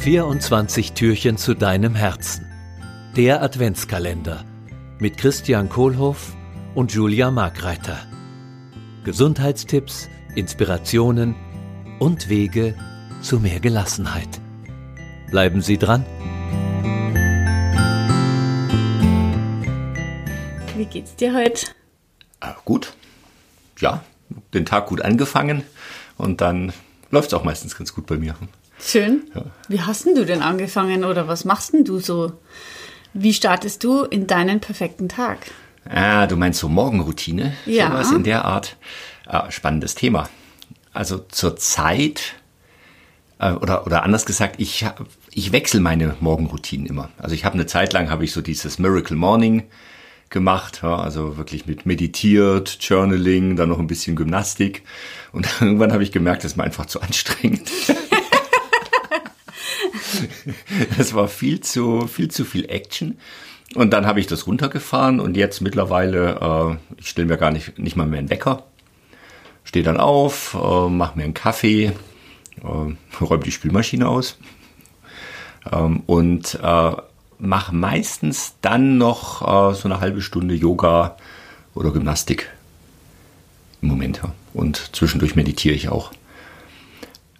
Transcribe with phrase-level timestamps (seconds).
[0.00, 2.46] 24 Türchen zu deinem Herzen.
[3.16, 4.46] Der Adventskalender
[4.98, 6.34] mit Christian Kohlhoff
[6.74, 7.98] und Julia Markreiter.
[9.04, 11.34] Gesundheitstipps, Inspirationen
[11.98, 12.74] und Wege
[13.20, 14.40] zu mehr Gelassenheit.
[15.30, 16.06] Bleiben Sie dran.
[20.78, 21.66] Wie geht's dir heute?
[22.40, 22.94] Äh, gut.
[23.80, 24.02] Ja,
[24.54, 25.62] den Tag gut angefangen
[26.16, 26.72] und dann
[27.10, 28.34] läuft es auch meistens ganz gut bei mir.
[28.82, 29.30] Schön.
[29.34, 29.44] Ja.
[29.68, 32.32] Wie hast denn du denn angefangen oder was machst denn du so?
[33.12, 35.38] Wie startest du in deinen perfekten Tag?
[35.88, 37.54] Ah, du meinst so Morgenroutine?
[37.66, 37.90] Ja.
[37.90, 38.76] Sowas in der Art.
[39.26, 40.28] Ah, spannendes Thema.
[40.92, 42.34] Also zur Zeit,
[43.38, 44.86] äh, oder, oder anders gesagt, ich,
[45.32, 47.10] ich wechsle meine Morgenroutinen immer.
[47.18, 49.64] Also ich habe eine Zeit lang, habe ich so dieses Miracle Morning
[50.30, 54.84] gemacht, ja, also wirklich mit meditiert, Journaling, dann noch ein bisschen Gymnastik.
[55.32, 57.68] Und irgendwann habe ich gemerkt, das ist mir einfach zu anstrengend.
[60.96, 63.18] Das war viel zu, viel zu viel Action.
[63.74, 67.78] Und dann habe ich das runtergefahren und jetzt mittlerweile, äh, ich stelle mir gar nicht,
[67.78, 68.64] nicht mal mehr einen Wecker.
[69.62, 71.92] Stehe dann auf, äh, mache mir einen Kaffee,
[72.62, 74.38] äh, räume die Spülmaschine aus
[75.70, 76.92] ähm, und äh,
[77.38, 81.16] mache meistens dann noch äh, so eine halbe Stunde Yoga
[81.74, 82.50] oder Gymnastik
[83.82, 84.20] im Moment.
[84.52, 86.12] Und zwischendurch meditiere ich auch.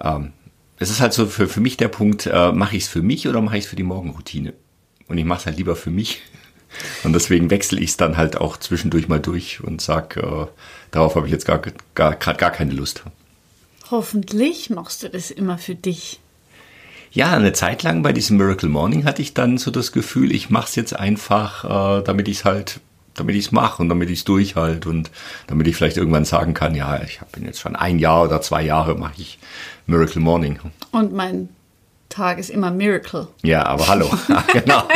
[0.00, 0.32] Ähm,
[0.78, 3.28] es ist halt so für, für mich der Punkt, äh, mache ich es für mich
[3.28, 4.54] oder mache ich es für die Morgenroutine?
[5.08, 6.22] Und ich mache es halt lieber für mich.
[7.02, 10.46] Und deswegen wechsle ich es dann halt auch zwischendurch mal durch und sag, äh,
[10.90, 11.62] darauf habe ich jetzt gar,
[11.94, 13.04] gar, gerade gar keine Lust.
[13.90, 16.20] Hoffentlich machst du das immer für dich.
[17.10, 20.50] Ja, eine Zeit lang bei diesem Miracle Morning hatte ich dann so das Gefühl, ich
[20.50, 21.64] mache es jetzt einfach,
[22.00, 22.80] äh, damit ich es halt,
[23.20, 25.10] damit ich es mache und damit ich es durchhalte und
[25.46, 28.62] damit ich vielleicht irgendwann sagen kann, ja, ich bin jetzt schon ein Jahr oder zwei
[28.62, 29.38] Jahre mache ich
[29.86, 30.58] Miracle Morning.
[30.92, 31.48] Und mein
[32.08, 33.28] Tag ist immer Miracle.
[33.42, 34.10] Ja, aber hallo.
[34.28, 34.88] Ja, genau.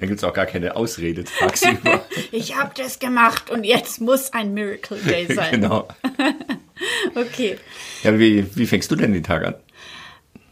[0.00, 2.02] Da gibt's auch gar keine Ausrede tagsüber.
[2.30, 5.52] Ich habe das gemacht und jetzt muss ein Miracle Day sein.
[5.52, 5.88] genau.
[7.14, 7.58] Okay.
[8.02, 9.54] Ja, wie, wie fängst du denn den Tag an?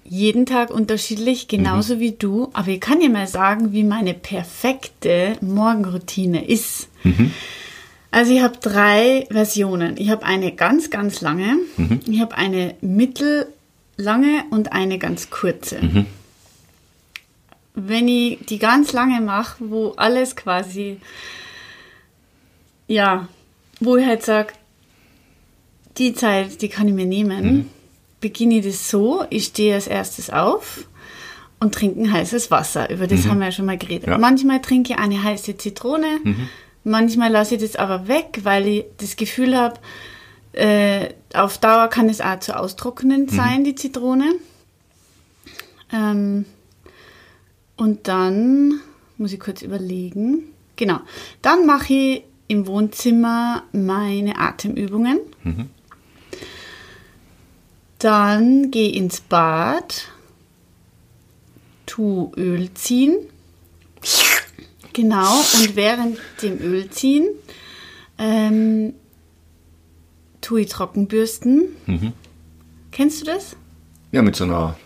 [0.08, 2.50] Jeden Tag unterschiedlich, genauso wie du.
[2.52, 6.88] Aber ich kann dir mal sagen, wie meine perfekte Morgenroutine ist.
[8.12, 9.96] Also ich habe drei Versionen.
[9.98, 11.56] Ich habe eine ganz, ganz lange,
[12.08, 15.80] ich habe eine mittellange und eine ganz kurze.
[17.74, 20.98] Wenn ich die ganz lange mache, wo alles quasi,
[22.88, 23.28] ja,
[23.80, 24.54] wo ich halt sage,
[25.98, 27.68] die Zeit, die kann ich mir nehmen,
[28.20, 30.86] beginne ich das so, ich stehe als erstes auf
[31.60, 32.90] und trinke ein heißes Wasser.
[32.90, 34.08] Über das haben wir ja schon mal geredet.
[34.08, 34.18] Ja.
[34.18, 36.20] Manchmal trinke ich eine heiße Zitrone,
[36.84, 39.80] manchmal lasse ich das aber weg, weil ich das Gefühl habe,
[40.52, 44.34] äh, auf Dauer kann es auch zu austrocknend sein, die Zitrone.
[45.92, 46.46] Ähm,
[47.76, 48.80] und dann
[49.18, 50.44] muss ich kurz überlegen.
[50.76, 51.00] Genau.
[51.42, 55.18] Dann mache ich im Wohnzimmer meine Atemübungen.
[57.98, 60.08] Dann gehe ins Bad,
[61.86, 63.16] tu Öl ziehen.
[64.92, 67.28] Genau, und während dem Ölziehen
[68.18, 68.94] ähm,
[70.40, 71.64] tue ich Trockenbürsten.
[72.92, 73.56] Kennst du das?
[74.12, 74.76] Ja, mit so einer,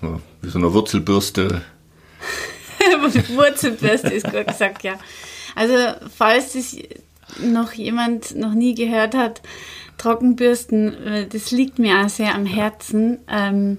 [0.43, 1.63] wie so einer Wurzelbürste.
[3.35, 4.99] Wurzelbürste ist gut gesagt, ja.
[5.55, 5.75] Also,
[6.17, 6.77] falls das
[7.41, 9.43] noch jemand noch nie gehört hat,
[10.01, 13.19] Trockenbürsten, äh, das liegt mir auch sehr am Herzen.
[13.31, 13.79] Ähm,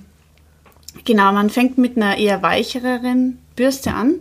[1.04, 4.16] genau, man fängt mit einer eher weicheren Bürste an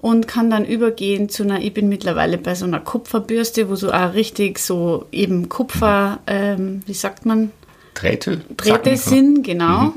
[0.00, 3.92] und kann dann übergehen zu einer, ich bin mittlerweile bei so einer Kupferbürste, wo so
[3.92, 7.52] auch richtig so eben Kupfer, ähm, wie sagt man,
[7.94, 8.40] Drähte?
[8.56, 9.94] Drähte sind, genau.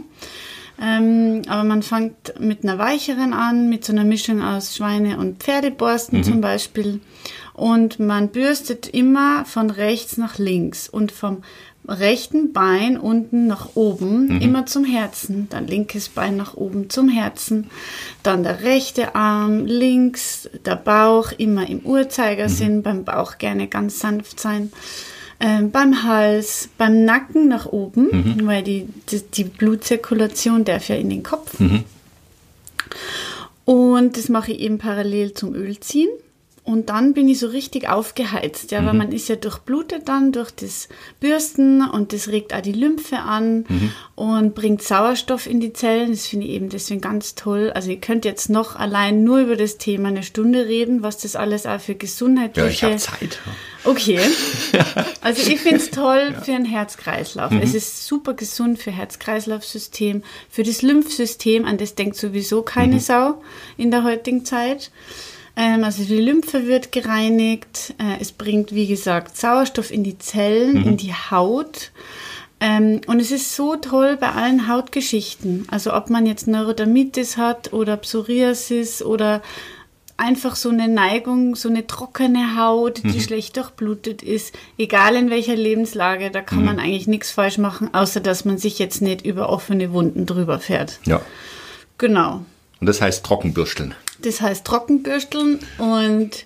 [0.82, 5.42] Ähm, aber man fängt mit einer weicheren an, mit so einer Mischung aus Schweine- und
[5.42, 7.00] Pferdeborsten zum Beispiel.
[7.54, 11.44] Und man bürstet immer von rechts nach links und vom
[11.88, 15.48] rechten Bein unten nach oben, immer zum Herzen.
[15.50, 17.70] Dann linkes Bein nach oben zum Herzen.
[18.24, 24.40] Dann der rechte Arm links, der Bauch immer im Uhrzeigersinn, beim Bauch gerne ganz sanft
[24.40, 24.72] sein
[25.44, 28.08] ähm, beim Hals, beim Nacken nach oben,
[28.48, 31.60] weil die, die, die Blutzirkulation darf ja in den Kopf.
[33.66, 36.10] Und das mache ich eben parallel zum Ölziehen.
[36.66, 40.50] Und dann bin ich so richtig aufgeheizt, ja, weil man ist ja durchblutet dann durch
[40.52, 40.88] das
[41.20, 43.66] Bürsten und das regt auch die Lymphe an
[44.16, 46.12] und bringt Sauerstoff in die Zellen.
[46.12, 47.72] Das finde ich eben deswegen ganz toll.
[47.76, 51.36] Also ihr könnt jetzt noch allein nur über das Thema eine Stunde reden, was das
[51.36, 52.70] alles auch für Ja, gesundheitliche...
[52.70, 53.40] ich habe Zeit.
[53.84, 54.20] Okay.
[55.22, 57.54] Also ich finde es toll für den Herzkreislauf.
[57.62, 63.42] Es ist super gesund für Herz-Kreislauf-System, für das Lymphsystem, an das denkt sowieso keine Sau
[63.78, 64.92] in der heutigen Zeit.
[65.56, 67.94] Ähm, also die Lymphe wird gereinigt.
[68.00, 71.92] Äh, es bringt, wie gesagt, Sauerstoff in die Zellen, in die Haut.
[72.60, 75.68] Ähm, und es ist so toll bei allen Hautgeschichten.
[75.70, 79.42] Also ob man jetzt Neurodermitis hat oder Psoriasis oder
[80.16, 85.56] einfach so eine Neigung, so eine trockene Haut, die schlecht durchblutet ist, egal in welcher
[85.56, 89.50] Lebenslage, da kann man eigentlich nichts falsch machen, außer dass man sich jetzt nicht über
[89.50, 91.00] offene Wunden drüber fährt.
[91.06, 91.22] Ja.
[91.98, 92.46] Genau.
[92.80, 93.96] Und das heißt Trockenbürsteln.
[94.24, 96.46] Das heißt Trockenbürsteln und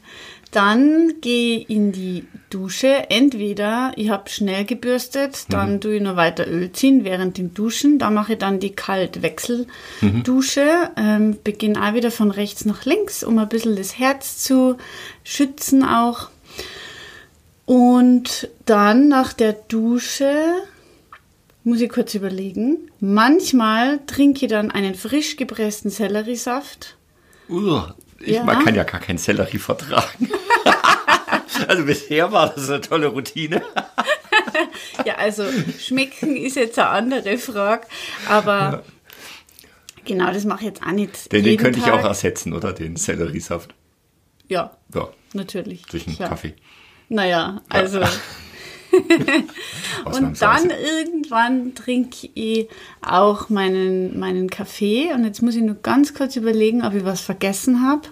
[0.51, 3.09] dann gehe ich in die Dusche.
[3.09, 7.99] Entweder ich habe schnell gebürstet, dann tue ich noch weiter Öl ziehen während dem Duschen.
[7.99, 10.89] Da mache ich dann die Kaltwechseldusche.
[10.95, 14.77] Ähm, Beginne auch wieder von rechts nach links, um ein bisschen das Herz zu
[15.23, 16.29] schützen auch.
[17.65, 20.33] Und dann nach der Dusche
[21.63, 22.89] muss ich kurz überlegen.
[23.01, 26.96] Manchmal trinke ich dann einen frisch gepressten Selleriesaft.
[27.49, 28.43] Uah, ich Ja.
[28.43, 30.29] man kann ja gar keinen Sellerie vertragen.
[31.67, 33.61] also bisher war das eine tolle Routine.
[35.05, 35.43] Ja, also
[35.79, 37.85] schmecken ist jetzt eine andere Frage,
[38.27, 38.83] aber
[40.03, 41.31] genau, das mache ich jetzt auch nicht.
[41.31, 41.93] Den, den könnte ich Tag.
[41.93, 42.73] auch ersetzen, oder?
[42.73, 43.75] Den Selleriesaft.
[44.47, 45.83] Ja, Ja, natürlich.
[45.85, 46.17] durch einen.
[46.17, 46.55] Kaffee.
[47.09, 48.01] Naja, also.
[50.05, 52.67] Und dann irgendwann trinke ich
[53.01, 55.11] auch meinen, meinen Kaffee.
[55.13, 58.07] Und jetzt muss ich nur ganz kurz überlegen, ob ich was vergessen habe.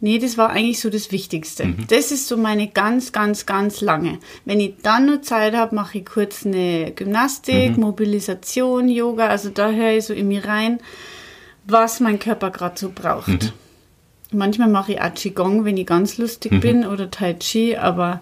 [0.00, 1.74] Nee, das war eigentlich so das Wichtigste.
[1.88, 4.18] Das ist so meine ganz, ganz, ganz lange.
[4.44, 9.28] Wenn ich dann nur Zeit habe, mache ich kurz eine Gymnastik, Mobilisation, Yoga.
[9.28, 10.78] Also da höre ich so in mir rein,
[11.66, 13.54] was mein Körper gerade so braucht.
[14.30, 18.20] Manchmal mache ich auch Qigong, wenn ich ganz lustig bin, oder Tai Chi, aber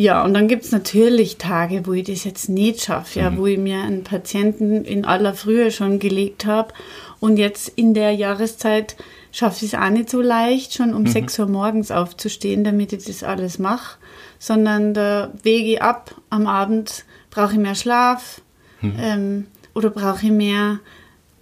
[0.00, 3.46] ja, und dann gibt es natürlich Tage, wo ich das jetzt nicht schaffe, ja, wo
[3.46, 6.72] ich mir einen Patienten in aller Frühe schon gelegt habe
[7.18, 8.94] und jetzt in der Jahreszeit
[9.32, 13.06] schaffe ich es auch nicht so leicht, schon um 6 Uhr morgens aufzustehen, damit ich
[13.06, 13.98] das alles mache,
[14.38, 18.40] sondern da wege ich ab am Abend, brauche ich mehr Schlaf
[18.80, 20.78] ähm, oder brauche ich mehr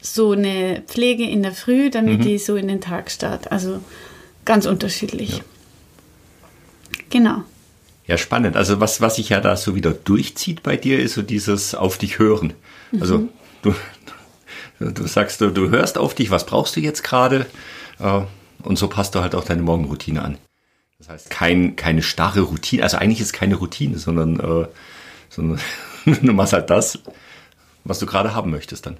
[0.00, 3.52] so eine Pflege in der Früh, damit ich so in den Tag starte.
[3.52, 3.80] Also
[4.46, 5.42] ganz unterschiedlich.
[7.10, 7.42] Genau.
[8.06, 8.56] Ja, spannend.
[8.56, 11.98] Also was, was sich ja da so wieder durchzieht bei dir, ist so dieses auf
[11.98, 12.52] dich hören.
[13.00, 13.28] Also
[13.62, 13.74] du,
[14.78, 17.46] du sagst, du, du hörst auf dich, was brauchst du jetzt gerade?
[17.98, 18.20] Äh,
[18.62, 20.38] Und so passt du halt auch deine Morgenroutine an.
[20.98, 24.66] Das heißt, kein, keine starre Routine, also eigentlich ist es keine Routine, sondern, äh,
[25.28, 25.60] sondern
[26.04, 27.00] du machst halt das,
[27.84, 28.96] was du gerade haben möchtest dann.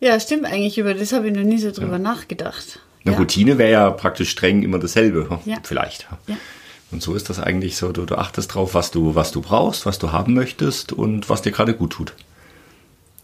[0.00, 0.78] Ja, stimmt eigentlich.
[0.78, 2.80] Über das habe ich noch nie so drüber nachgedacht.
[3.04, 3.18] Eine ja.
[3.18, 5.40] Routine wäre ja praktisch streng immer dasselbe.
[5.44, 5.56] Ja.
[5.64, 6.08] Vielleicht.
[6.26, 6.36] Ja.
[6.90, 9.84] Und so ist das eigentlich so, du, du achtest drauf, was du, was du brauchst,
[9.84, 12.14] was du haben möchtest und was dir gerade gut tut.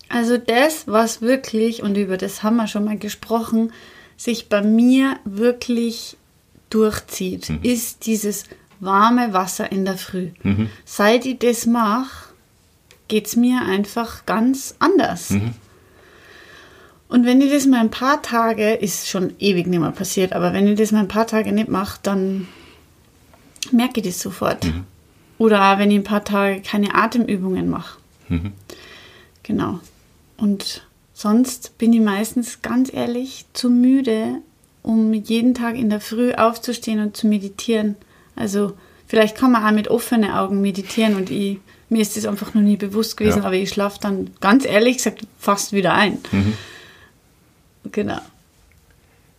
[0.08, 3.72] Also das, was wirklich, und über das haben wir schon mal gesprochen,
[4.16, 6.16] sich bei mir wirklich
[6.70, 8.44] durchzieht, ist dieses
[8.80, 10.28] warme Wasser in der Früh.
[10.84, 12.28] Seit ich das mache,
[13.08, 15.30] geht es mir einfach ganz anders.
[17.08, 20.52] Und wenn ich das mal ein paar Tage, ist schon ewig nicht mehr passiert, aber
[20.52, 22.46] wenn ich das mal ein paar Tage nicht mache, dann
[23.74, 24.66] merke ich das sofort.
[25.38, 27.98] Oder auch wenn ich ein paar Tage keine Atemübungen mache.
[29.42, 29.80] Genau.
[30.36, 34.36] Und sonst bin ich meistens ganz ehrlich zu müde,
[34.82, 37.96] um jeden Tag in der Früh aufzustehen und zu meditieren.
[38.36, 38.72] Also
[39.06, 41.58] vielleicht kann man auch mit offenen Augen meditieren und ich,
[41.88, 43.44] mir ist das einfach noch nie bewusst gewesen, Ja.
[43.44, 46.18] aber ich schlafe dann ganz ehrlich gesagt fast wieder ein.
[47.92, 48.20] Genau.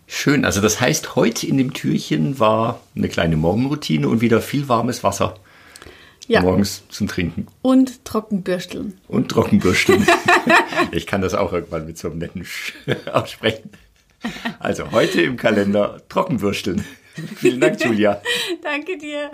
[0.08, 4.68] Schön, also das heißt, heute in dem Türchen war eine kleine Morgenroutine und wieder viel
[4.70, 5.36] warmes Wasser
[6.28, 6.42] Ja.
[6.42, 8.98] morgens zum Trinken Und Trockenbürsteln.
[9.08, 10.06] und Trockenbürsten.
[10.92, 12.74] ich kann das auch irgendwann mit so einem netten Sch
[13.12, 13.72] aussprechen.
[14.60, 16.84] Also heute im Kalender Trockenbürsteln.
[17.38, 18.22] Vielen Dank, Julia.
[18.64, 19.32] Danke dir.